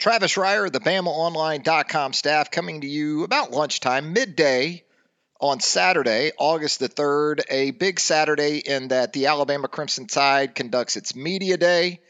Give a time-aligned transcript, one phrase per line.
[0.00, 4.82] Travis Reier, the BamaOnline.com staff, coming to you about lunchtime, midday
[5.38, 7.42] on Saturday, August the 3rd.
[7.50, 12.00] A big Saturday in that the Alabama Crimson Tide conducts its media day.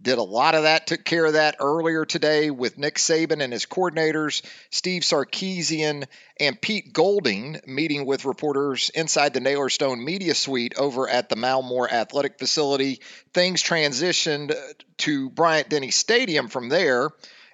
[0.00, 3.52] Did a lot of that, took care of that earlier today with Nick Saban and
[3.52, 6.06] his coordinators, Steve Sarkisian
[6.38, 11.34] and Pete Golding, meeting with reporters inside the Naylor Stone Media Suite over at the
[11.34, 13.00] Mal Moore Athletic Facility.
[13.34, 14.54] Things transitioned
[14.98, 17.10] to Bryant Denny Stadium from there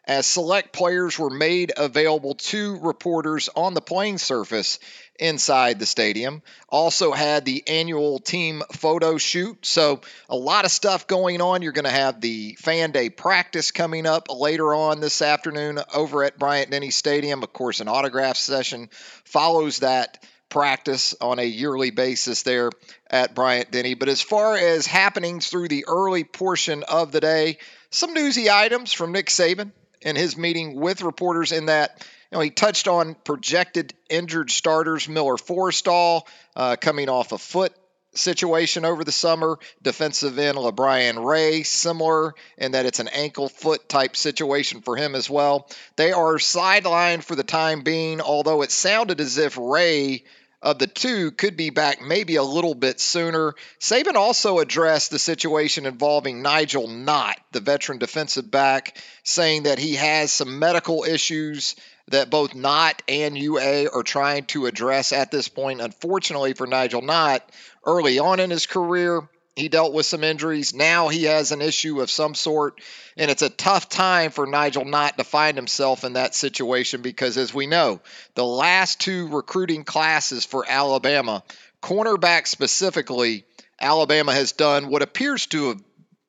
[0.06, 4.78] as select players were made available to reporters on the playing surface
[5.18, 6.42] inside the stadium.
[6.68, 9.64] Also had the annual team photo shoot.
[9.64, 11.62] So, a lot of stuff going on.
[11.62, 16.24] You're going to have the fan day practice coming up later on this afternoon over
[16.24, 17.42] at Bryant Denny Stadium.
[17.42, 18.90] Of course, an autograph session
[19.24, 22.70] follows that practice on a yearly basis there
[23.10, 23.94] at Bryant Denny.
[23.94, 27.58] But as far as happenings through the early portion of the day,
[27.90, 29.72] some newsy items from Nick Saban
[30.04, 35.08] in his meeting with reporters in that you know, he touched on projected injured starters
[35.08, 36.22] Miller Forristall
[36.54, 37.72] uh, coming off a foot
[38.16, 39.58] situation over the summer.
[39.82, 45.14] Defensive end LaBryan Ray, similar in that it's an ankle foot type situation for him
[45.14, 45.68] as well.
[45.96, 50.24] They are sidelined for the time being, although it sounded as if Ray
[50.64, 53.54] of the two could be back maybe a little bit sooner.
[53.78, 59.96] Saban also addressed the situation involving Nigel Knott, the veteran defensive back, saying that he
[59.96, 61.76] has some medical issues
[62.08, 65.82] that both Knott and UA are trying to address at this point.
[65.82, 67.42] Unfortunately for Nigel Knott,
[67.84, 70.74] early on in his career, he dealt with some injuries.
[70.74, 72.80] Now he has an issue of some sort,
[73.16, 77.36] and it's a tough time for Nigel Knott to find himself in that situation because,
[77.36, 78.00] as we know,
[78.34, 81.44] the last two recruiting classes for Alabama,
[81.82, 83.44] cornerback specifically,
[83.80, 85.82] Alabama has done what appears to have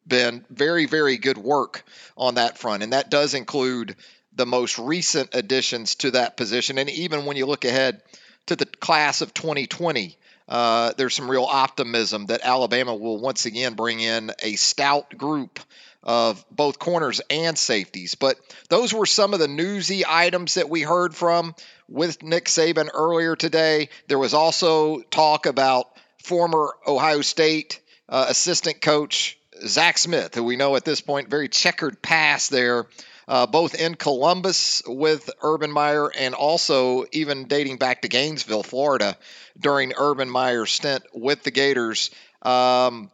[0.08, 1.84] been very, very good work
[2.16, 3.96] on that front, and that does include
[4.34, 6.78] the most recent additions to that position.
[6.78, 8.02] And even when you look ahead
[8.48, 13.73] to the class of 2020, uh, there's some real optimism that Alabama will once again
[13.73, 15.59] bring in a stout group
[16.03, 18.13] of both corners and safeties.
[18.16, 18.38] But
[18.69, 21.55] those were some of the newsy items that we heard from
[21.89, 23.89] with Nick Saban earlier today.
[24.07, 25.88] There was also talk about
[26.23, 31.50] former Ohio State uh, assistant coach Zach Smith, who we know at this point very
[31.50, 32.85] checkered past there
[33.28, 39.18] uh, both in Columbus with Urban Meyer and also even dating back to Gainesville, Florida,
[39.59, 42.12] during Urban Meyer's stint with the Gators.
[42.41, 43.12] Um,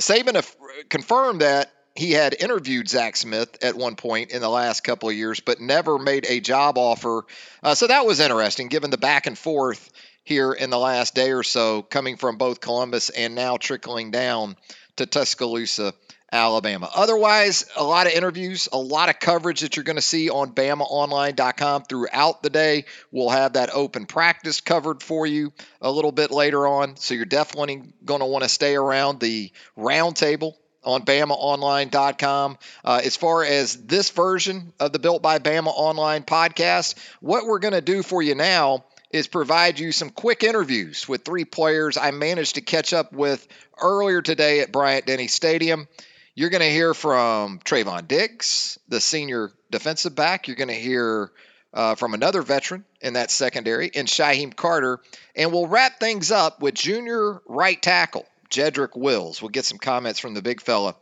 [0.00, 0.40] Saban
[0.88, 5.16] confirmed that he had interviewed Zach Smith at one point in the last couple of
[5.16, 7.24] years, but never made a job offer.
[7.60, 9.90] Uh, so that was interesting, given the back and forth
[10.22, 14.56] here in the last day or so, coming from both Columbus and now trickling down
[14.98, 15.94] to Tuscaloosa
[16.30, 16.90] Alabama.
[16.94, 20.52] Otherwise, a lot of interviews, a lot of coverage that you're going to see on
[20.52, 22.84] BamaOnline.com throughout the day.
[23.10, 26.96] We'll have that open practice covered for you a little bit later on.
[26.96, 30.54] So you're definitely going to want to stay around the roundtable
[30.84, 32.58] on BamaOnline.com.
[32.84, 37.58] Uh, as far as this version of the Built by Bama Online podcast, what we're
[37.58, 41.96] going to do for you now is provide you some quick interviews with three players
[41.96, 43.46] I managed to catch up with
[43.80, 45.88] earlier today at Bryant Denny Stadium.
[46.34, 50.46] You're going to hear from Trevon Diggs, the senior defensive back.
[50.46, 51.32] You're going to hear
[51.72, 55.00] uh, from another veteran in that secondary, in Shyheim Carter.
[55.34, 59.42] And we'll wrap things up with junior right tackle, Jedrick Wills.
[59.42, 60.94] We'll get some comments from the big fella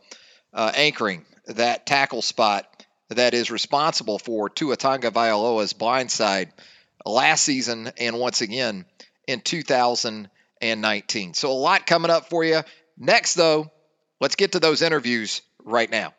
[0.53, 6.49] uh, anchoring that tackle spot that is responsible for Tua Tagovailoa's blindside
[7.05, 8.85] last season and once again
[9.27, 11.33] in 2019.
[11.33, 12.61] So a lot coming up for you.
[12.97, 13.71] Next, though,
[14.19, 16.13] Let's get to those interviews right now.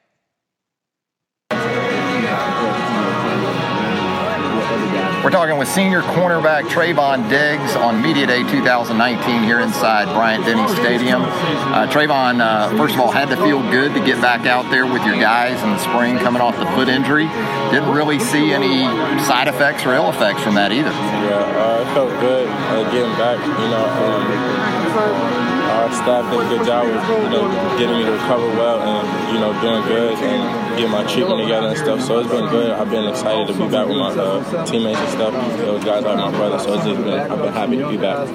[5.24, 10.66] We're talking with senior cornerback Trevon Diggs on Media Day 2019 here inside Bryant Denny
[10.76, 11.22] Stadium.
[11.22, 14.86] Uh, Trevon, uh, first of all, had to feel good to get back out there
[14.86, 17.26] with your guys in the spring coming off the foot injury.
[17.74, 18.84] Didn't really see any
[19.26, 20.91] side effects or ill effects from that either.
[20.91, 23.38] Yeah, uh, it felt good uh, getting back.
[23.42, 23.86] You know,
[25.44, 28.80] um, our staff did a good job with you know getting me to recover well
[28.83, 32.01] and you know doing good and getting my treatment together and stuff.
[32.03, 32.71] So it's been good.
[32.71, 35.33] I've been excited to be back with my uh, teammates and stuff.
[35.59, 36.59] Those guys like my brother.
[36.59, 38.28] So it's just been I've been happy to be back.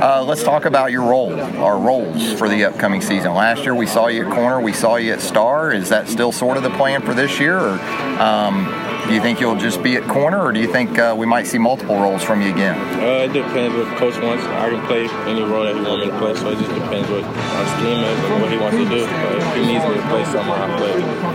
[0.00, 3.34] Uh, let's talk about your role, our roles for the upcoming season.
[3.34, 5.72] Last year we saw you at corner, we saw you at star.
[5.72, 7.58] Is that still sort of the plan for this year?
[7.58, 7.80] Or,
[8.20, 8.66] um,
[9.08, 11.46] Do you think you'll just be at corner, or do you think uh, we might
[11.46, 12.76] see multiple roles from you again?
[13.00, 14.44] Uh, it depends what coach wants.
[14.44, 17.08] I can play any role that he wants me to play, so it just depends
[17.08, 19.06] what our scheme is and what he wants to do.
[19.06, 21.28] But if he needs me to play somewhere, I'll play.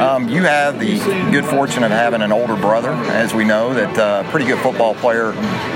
[0.00, 0.98] Um, you have the
[1.30, 4.94] good fortune of having an older brother, as we know, that uh, pretty good football
[4.94, 5.32] player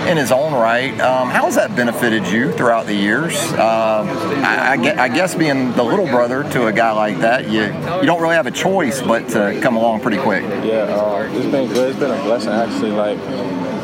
[0.08, 0.98] in his own right.
[1.00, 3.34] Um, how has that benefited you throughout the years?
[3.52, 4.04] Uh,
[4.42, 8.20] I, I, guess being the little brother to a guy like that, you you don't
[8.20, 10.42] really have a choice but to come along pretty quick.
[10.64, 11.90] Yeah, uh, it's been good.
[11.90, 12.92] It's been a blessing actually.
[12.92, 13.18] Like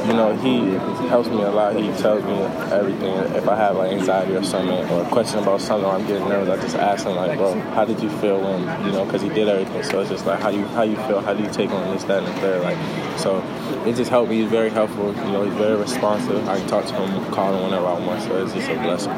[0.09, 0.71] you know, he
[1.09, 1.77] helps me a lot.
[1.77, 2.33] He tells me
[2.73, 3.15] everything.
[3.35, 6.27] If I have like anxiety or something, or a question about something, or I'm getting
[6.29, 9.21] nervous, I just ask him like, bro, how did you feel when, you know, because
[9.21, 9.83] he did everything.
[9.83, 11.21] So it's just like, how do you how you feel?
[11.21, 12.63] How do you take on this, that, and the third?
[12.63, 12.79] Like,
[13.19, 13.41] so
[13.87, 14.41] it just helped me.
[14.41, 15.15] He's very helpful.
[15.15, 16.49] You know, he's very responsive.
[16.49, 18.23] I can talk to him, call him whenever I want.
[18.23, 19.13] So it's just a blessing.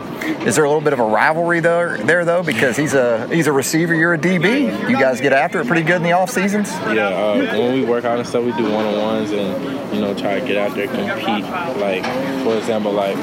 [0.46, 2.42] Is there a little bit of a rivalry there, there though?
[2.42, 4.88] Because he's a he's a receiver, you're a DB.
[4.88, 6.70] You guys get after it pretty good in the off seasons.
[6.70, 10.00] Yeah, uh, when we work out and stuff, we do one on ones and you
[10.00, 11.44] know try to get out there, compete.
[11.80, 12.04] Like
[12.44, 13.16] for example, like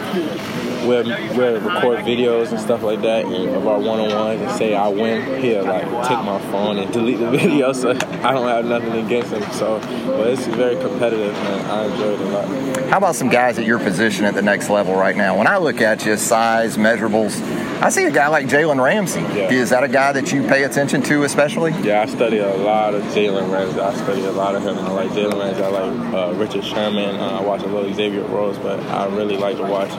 [0.88, 1.04] we'll,
[1.36, 5.66] we'll record videos and stuff like that of our one-on-ones and say I win, he'll
[5.66, 9.44] like take my phone and delete the video so I don't have nothing against him.
[9.52, 12.90] So, but it's very competitive and I enjoy it a lot.
[12.90, 15.38] How about some guys at your position at the next level right now?
[15.38, 17.40] When I look at you, size, measurables,
[17.80, 19.22] I see a guy like Jalen Ramsey.
[19.22, 19.52] Yeah.
[19.52, 21.72] Is that a guy that you pay attention to especially?
[21.84, 23.80] Yeah, I study a lot of Jalen Ramsey.
[23.80, 24.78] I study a lot of him.
[24.80, 25.64] I like Jalen Ramsey.
[25.64, 27.16] I like uh, Richard Sherman.
[27.16, 29.92] Uh, I watch a little Xavier Rhodes, but I really like to watch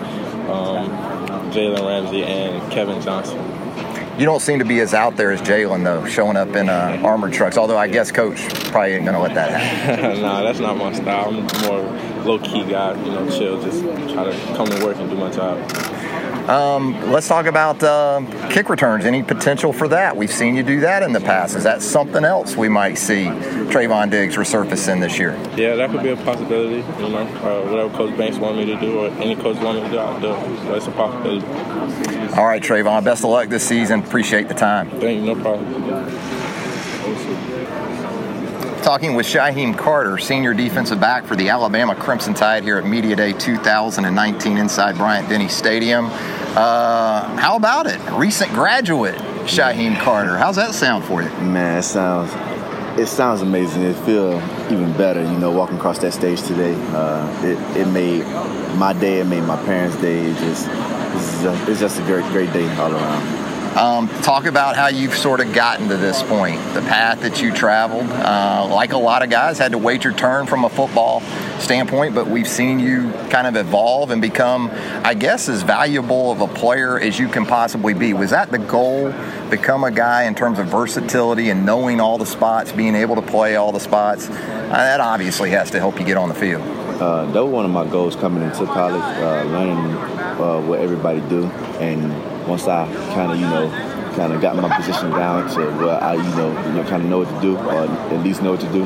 [0.48, 0.88] um,
[1.52, 3.38] Jalen Ramsey and Kevin Johnson.
[4.18, 7.00] You don't seem to be as out there as Jalen, though, showing up in uh,
[7.04, 7.56] armored trucks.
[7.56, 10.20] Although I guess Coach probably ain't gonna let that happen.
[10.22, 11.28] nah, that's not my style.
[11.28, 13.00] I'm more low key guy.
[13.04, 13.80] You know, chill, just
[14.12, 15.58] try to come to work and do my job.
[16.48, 19.04] Um, let's talk about uh, kick returns.
[19.04, 20.16] Any potential for that?
[20.16, 21.54] We've seen you do that in the past.
[21.54, 23.26] Is that something else we might see
[23.68, 25.36] Trevon Diggs resurface in this year?
[25.56, 26.76] Yeah, that could be a possibility.
[27.02, 29.84] You know, uh, whatever Coach Banks want me to do, or any coach want me
[29.84, 30.32] to do, I'll do.
[30.64, 31.46] So it's a possibility.
[32.34, 33.04] All right, Trevon.
[33.04, 34.00] Best of luck this season.
[34.00, 34.88] Appreciate the time.
[34.92, 35.34] Thank you.
[35.34, 35.68] No problem
[38.82, 43.16] talking with Shyheim Carter, senior defensive back for the Alabama Crimson Tide here at Media
[43.16, 46.06] Day 2019 inside Bryant Denny Stadium.
[46.06, 48.00] Uh, how about it?
[48.12, 49.14] Recent graduate,
[49.44, 50.36] Shyheim Carter.
[50.36, 51.28] How's that sound for you?
[51.40, 52.32] Man, it sounds
[52.98, 53.82] it sounds amazing.
[53.82, 54.42] It feels
[54.72, 56.74] even better, you know, walking across that stage today.
[56.88, 58.24] Uh, it, it made
[58.76, 60.18] my day, it made my parents' day.
[60.18, 63.37] It just, it's just, it's just a great, great day all around.
[63.78, 67.54] Um, talk about how you've sort of gotten to this point, the path that you
[67.54, 68.10] traveled.
[68.10, 71.20] Uh, like a lot of guys, had to wait your turn from a football
[71.60, 74.68] standpoint, but we've seen you kind of evolve and become,
[75.04, 78.14] I guess, as valuable of a player as you can possibly be.
[78.14, 79.14] Was that the goal?
[79.48, 83.22] Become a guy in terms of versatility and knowing all the spots, being able to
[83.22, 84.28] play all the spots.
[84.28, 86.62] Uh, that obviously has to help you get on the field.
[87.00, 89.96] Uh, that was one of my goals coming into college, uh, learning
[90.40, 91.44] uh, what everybody do,
[91.78, 92.12] and
[92.48, 93.70] once I kind of, you know,
[94.16, 97.08] kind of got my position down to where I, you know, you know, kind of
[97.08, 98.84] know what to do, or at least know what to do,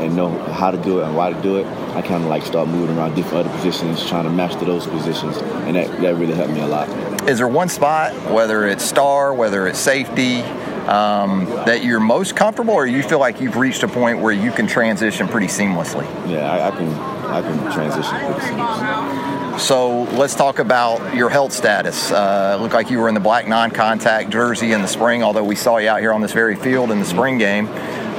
[0.00, 2.42] and know how to do it and why to do it, I kind of like
[2.42, 6.34] start moving around different other positions, trying to master those positions, and that, that really
[6.34, 6.88] helped me a lot.
[7.28, 10.42] Is there one spot, whether it's star, whether it's safety,
[10.86, 14.52] um, that you're most comfortable, or you feel like you've reached a point where you
[14.52, 16.04] can transition pretty seamlessly?
[16.30, 17.16] Yeah, I, I can.
[17.26, 19.25] I can transition pretty seamlessly.
[19.58, 22.12] So let's talk about your health status.
[22.12, 25.56] Uh, looked like you were in the black non-contact jersey in the spring, although we
[25.56, 27.66] saw you out here on this very field in the spring game.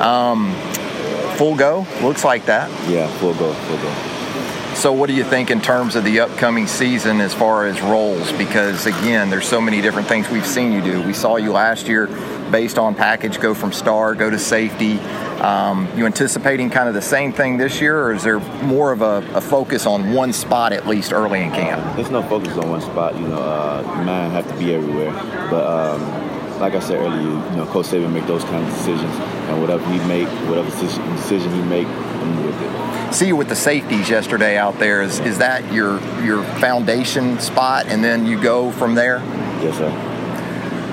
[0.02, 0.56] Um,
[1.36, 2.70] full go, looks like that.
[2.90, 4.74] Yeah, full go, full go.
[4.74, 8.32] So, what do you think in terms of the upcoming season as far as roles?
[8.34, 11.02] Because again, there's so many different things we've seen you do.
[11.02, 12.08] We saw you last year,
[12.52, 15.00] based on package, go from star, go to safety.
[15.40, 19.02] Um, you anticipating kind of the same thing this year, or is there more of
[19.02, 21.96] a, a, focus on one spot at least early in camp?
[21.96, 23.16] There's no focus on one spot.
[23.16, 25.12] You know, uh, man have to be everywhere.
[25.52, 29.14] But um, like I said earlier, you know, Coach Saban make those kind of decisions,
[29.14, 33.14] and whatever he make, whatever decision he make, I'm with it.
[33.14, 35.02] See you with the safeties yesterday out there.
[35.02, 39.20] Is is that your your foundation spot, and then you go from there?
[39.62, 40.07] Yes, sir.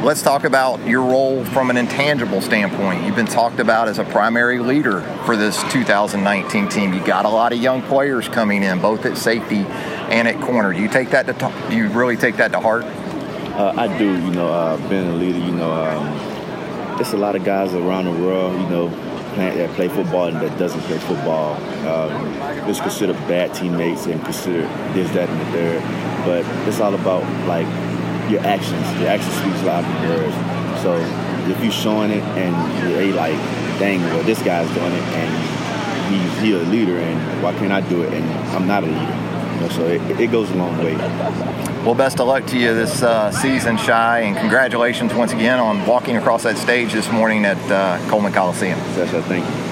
[0.05, 3.05] Let's talk about your role from an intangible standpoint.
[3.05, 6.93] You've been talked about as a primary leader for this 2019 team.
[6.93, 9.65] You got a lot of young players coming in, both at safety
[10.11, 10.75] and at corner.
[10.75, 12.85] Do you take that to do you really take that to heart?
[12.85, 14.05] Uh, I do.
[14.05, 18.05] You know, uh, being a leader, you know, um, there's a lot of guys around
[18.05, 18.91] the world, you know,
[19.37, 21.55] that play football and that doesn't play football.
[21.89, 25.83] Um, it's considered bad teammates and considered this, that, and the third.
[26.27, 27.67] But it's all about like
[28.31, 28.85] your actions.
[29.01, 30.83] Your actions speaks louder than words.
[30.83, 30.97] So
[31.51, 32.55] if you're showing it and
[32.91, 33.37] you're like,
[33.79, 37.81] dang, well, this guy's doing it, and he's he a leader, and why can't I
[37.89, 38.13] do it?
[38.13, 39.01] And I'm not a leader.
[39.55, 40.97] You know, so it, it goes a long way.
[41.85, 45.87] Well, best of luck to you this uh, season, Shy, and congratulations once again on
[45.87, 48.79] walking across that stage this morning at uh, Coleman Coliseum.
[48.79, 49.21] Yes, sir.
[49.23, 49.64] Thank you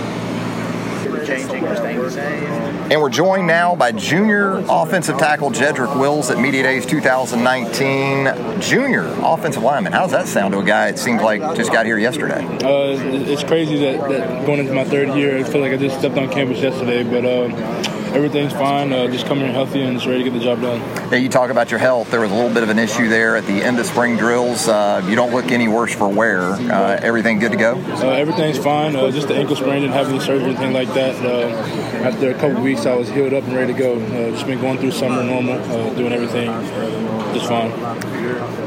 [1.36, 2.44] changing or staying the same?
[2.90, 8.60] And we're joined now by junior offensive tackle Jedrick Wills at Media Days 2019.
[8.60, 9.92] Junior offensive lineman.
[9.92, 12.44] How does that sound to a guy it seems like just got here yesterday?
[12.44, 12.98] Uh,
[13.28, 16.16] it's crazy that, that, going into my third year, I feel like I just stepped
[16.18, 17.24] on campus yesterday, but.
[17.24, 18.92] Uh, everything's fine.
[18.92, 20.80] Uh, just coming here healthy and just ready to get the job done.
[21.10, 22.10] Yeah, you talk about your health.
[22.10, 24.68] There was a little bit of an issue there at the end of spring drills.
[24.68, 26.52] Uh, you don't look any worse for wear.
[26.52, 27.74] Uh, everything good to go?
[27.74, 28.94] Uh, everything's fine.
[28.94, 31.14] Uh, just the ankle sprain, didn't have any surgery, anything like that.
[31.24, 31.48] Uh,
[32.06, 33.98] after a couple weeks, I was healed up and ready to go.
[34.30, 36.50] just been going through summer normal, doing everything
[37.34, 37.70] just fine.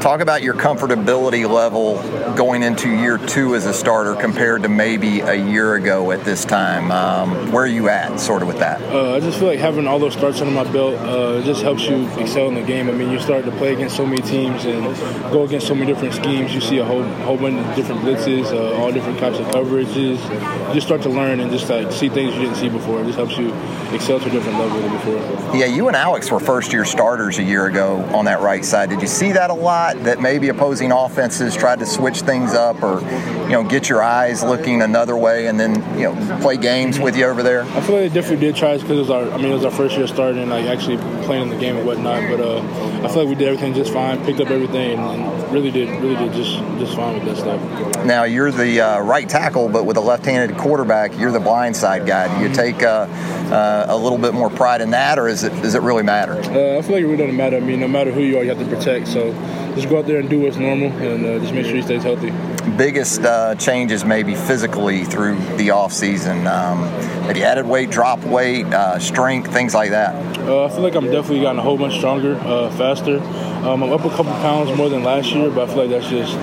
[0.00, 2.02] Talk about your comfortability level
[2.34, 6.44] going into year two as a starter compared to maybe a year ago at this
[6.44, 6.90] time.
[6.90, 8.80] Um, where are you at, sort of, with that?
[8.82, 11.84] Uh, I just feel like having all those starts under my belt uh, just helps
[11.84, 12.88] you excel in the game.
[12.88, 14.82] I mean, you start to play against so many teams and
[15.30, 16.54] go against so many different schemes.
[16.54, 20.18] You see a whole whole bunch of different blitzes, uh, all different types of coverages.
[20.68, 23.00] You just start to learn and just like see things you didn't see before.
[23.02, 23.48] It just helps you
[23.94, 25.56] excel to a different level than before.
[25.56, 28.88] Yeah, you and Alex were first year starters a year ago on that right side.
[28.88, 30.02] Did you see that a lot?
[30.04, 33.00] That maybe opposing offenses tried to switch things up or
[33.44, 37.16] you know get your eyes looking another way and then you know play games with
[37.16, 37.62] you over there.
[37.62, 39.64] I feel like they definitely did try because it was our I mean it was
[39.64, 42.22] our first year starting and like actually playing the game and whatnot.
[42.30, 42.58] But uh,
[43.04, 46.16] I feel like we did everything just fine, picked up everything, and, really did really
[46.16, 48.04] did just just fine with that stuff.
[48.04, 52.06] Now you're the uh, right tackle, but with a left-handed quarterback, you're the blind side
[52.06, 52.26] guy.
[52.36, 53.06] Do you take uh,
[53.50, 56.32] uh, a little bit more pride in that, or is it does it really matter?
[56.32, 57.56] Uh, I feel like it really doesn't matter.
[57.56, 59.08] I mean, no matter who you are, you have to protect.
[59.08, 59.32] So
[59.74, 62.02] just go out there and do what's normal, and uh, just make sure he stays
[62.02, 62.32] healthy.
[62.76, 66.46] Biggest uh, changes maybe physically through the off season.
[66.46, 66.82] Um,
[67.26, 70.14] have you added weight, dropped weight, uh, strength, things like that?
[70.40, 73.18] Uh, I feel like I'm definitely gotten a whole bunch stronger, uh, faster.
[73.66, 76.08] Um, I'm up a couple pounds more than last year, but I feel like that's
[76.08, 76.36] just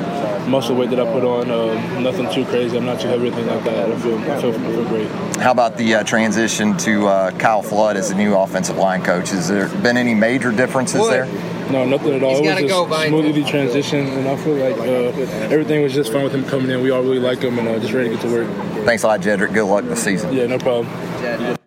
[0.47, 1.51] muscle weight that I put on.
[1.51, 2.77] Uh, nothing too crazy.
[2.77, 3.91] I'm not too heavy or anything like that.
[3.91, 5.07] I feel, I feel, I feel great.
[5.37, 9.29] How about the uh, transition to uh, Kyle Flood as the new offensive line coach?
[9.29, 11.25] Has there been any major differences there?
[11.73, 12.37] No, nothing at all.
[12.37, 16.13] He's it was just go, smoothly transition, and I feel like uh, everything was just
[16.13, 16.83] fine with him coming in.
[16.83, 18.85] We all really like him, and uh, just ready to get to work.
[18.85, 19.55] Thanks a lot, Jedrick.
[19.55, 20.33] Good luck this season.
[20.33, 21.57] Yeah, no problem.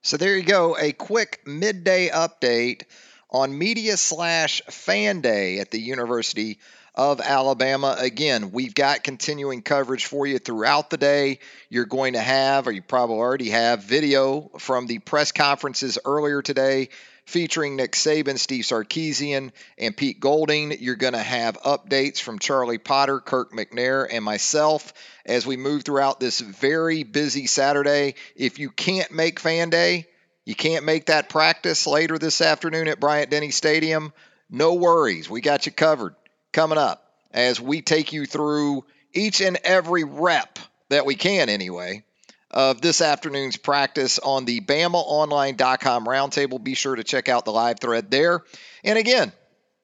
[0.00, 2.84] So there you go, a quick midday update
[3.28, 6.58] on media slash fan day at the University
[6.94, 7.96] of Alabama.
[7.98, 11.38] Again, we've got continuing coverage for you throughout the day.
[11.68, 16.40] You're going to have, or you probably already have, video from the press conferences earlier
[16.40, 16.88] today
[17.30, 20.72] featuring Nick Saban, Steve Sarkisian, and Pete Golding.
[20.82, 24.92] You're going to have updates from Charlie Potter, Kirk McNair, and myself
[25.24, 28.16] as we move throughout this very busy Saturday.
[28.36, 30.06] If you can't make fan day,
[30.44, 34.12] you can't make that practice later this afternoon at Bryant Denny Stadium,
[34.50, 35.30] no worries.
[35.30, 36.16] We got you covered
[36.52, 40.58] coming up as we take you through each and every rep
[40.88, 42.02] that we can, anyway,
[42.50, 46.62] of this afternoon's practice on the BamaOnline.com roundtable.
[46.62, 48.42] Be sure to check out the live thread there.
[48.84, 49.32] And again,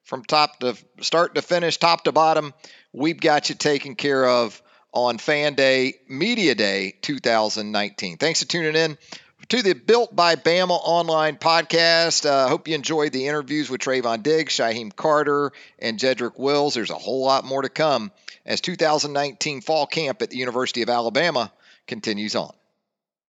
[0.05, 2.55] from top to start to finish, top to bottom,
[2.93, 4.61] we've got you taken care of
[4.93, 8.17] on Fan Day, Media Day 2019.
[8.17, 8.99] Thanks for tuning in
[9.49, 12.29] to the Built by Bama online podcast.
[12.29, 16.75] I uh, hope you enjoyed the interviews with Trevon Diggs, Shyheim Carter, and Jedrick Wills.
[16.75, 18.11] There's a whole lot more to come
[18.45, 21.53] as 2019 fall camp at the University of Alabama
[21.87, 22.53] continues on.